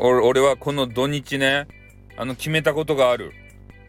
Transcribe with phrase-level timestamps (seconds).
[0.00, 1.66] 俺はこの土日ね
[2.16, 3.32] あの決めたことがある。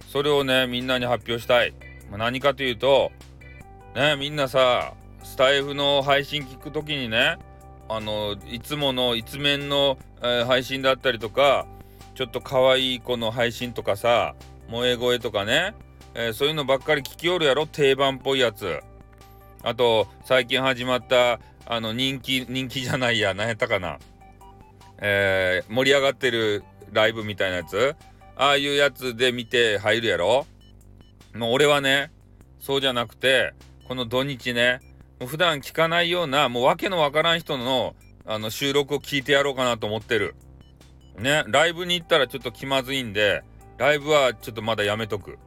[0.08, 1.74] それをねみんなに発表したい、
[2.10, 3.12] まあ、何かというと
[3.96, 4.94] ねみんなさ
[5.24, 7.38] スタイフの配信聞く時にね
[7.88, 11.68] あのいつもの一面の、えー、配信だったりとか
[12.16, 14.36] ちょっと可愛い子の配信とかさ
[14.68, 15.76] 萌え声とかね、
[16.16, 17.68] えー、そういうのばっかり聞きおるやろ？
[17.68, 18.80] 定番っぽいやつ。
[19.62, 24.00] あと最近始まったあの人気人気じゃないや何やったかな。
[25.02, 27.96] えー、盛り上がってるライブみたいなやつ？
[28.36, 30.46] ああいうやつで見て入るやろ？
[31.36, 32.12] もう俺はね
[32.60, 33.54] そうじゃなくて
[33.88, 34.80] この土日ね
[35.20, 40.36] もう普段聞かないようなもう訳のわからん人のあの収録を聞いてやろうかなと思ってる。
[41.18, 43.44] ねライブに行ったらちょっと気まずいんで
[43.78, 45.38] ライブはちょっとまだやめとく。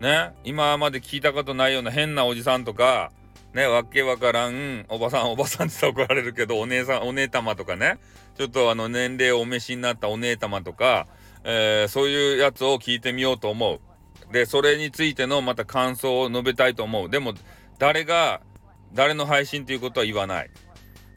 [0.00, 3.12] ね今まで聞いたことないような変なおじさんとか
[3.54, 7.98] ねわけわからんおばさんおばさんって怒られるけどお姉さんお姉様とかね
[8.36, 11.06] ちょっとあの年齢をお召しになったお姉様とか、
[11.44, 13.80] えー、そういうやつを聞いてみようと思う。
[14.32, 17.08] でそれについてのまた感想を述べたいと思う。
[17.08, 17.34] でも
[17.78, 18.40] 誰が
[18.92, 20.50] 誰の配信ということは言わない。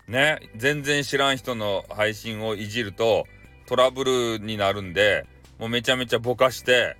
[0.07, 3.25] ね全然知らん人の配信をいじると
[3.65, 5.25] トラブルになるんで
[5.57, 6.97] もうめちゃめちゃぼかして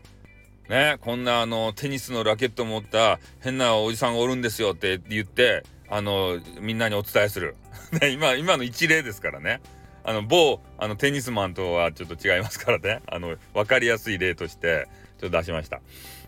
[0.70, 7.56] ねこんなあのテニスのラケット持った変なおじさんがおるんですよって言ってあのみんなにお伝えする。
[8.02, 9.62] ね今今の一例ですからね。
[10.04, 14.88] あの某あのテニスマンとはちょっと違いますからねあの分かりやすい例として
[15.20, 15.82] ちょっと出しました。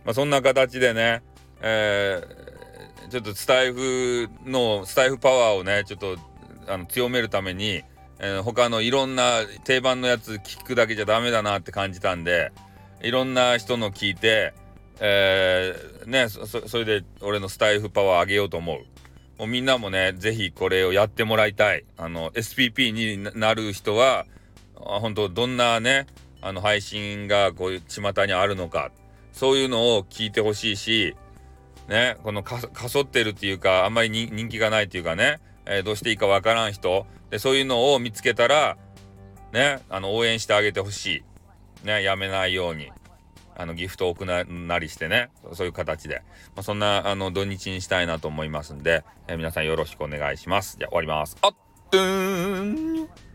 [0.04, 1.22] まあ、そんな形でね、
[1.62, 6.18] えー、ちょっとスタイフのスタイフパワーをねちょっと
[6.68, 7.84] あの強めるために、
[8.20, 12.52] えー、他のいろんな定番のやつ聞くだけじゃダメだなって感じたんで
[13.02, 14.54] いろんな人の聞いて、
[15.00, 18.80] えー、ねそそれで俺のスタイフパワー上げようと思う。
[19.40, 21.86] もうみんなもね、ぜひこれをやってもらいたい。
[21.98, 24.26] あの、SPP になる人は、
[24.76, 26.08] 本当どんなね、
[26.42, 28.92] あの配信がこういう巷にあるのか、
[29.32, 31.16] そういうのを聞いてほしいし、
[31.88, 32.60] ね、このか
[32.90, 38.78] そってるっていうか、あんまり人気がないっていうかね、えー、どうしていいかわからん人で、そういうのを見つけたら、
[39.54, 41.24] ね、あの応援してあげてほしい。
[41.84, 42.92] ね、やめないように。
[43.56, 45.30] あのギフトを置くなりしてね。
[45.52, 46.22] そういう形で、
[46.56, 50.78] まあ、そんなあの土日にしたいなと思いますんで、え、皆さんよろしくお願いします。
[50.80, 51.36] じゃあ終わります。
[51.42, 51.52] あっ
[51.92, 53.29] とーん。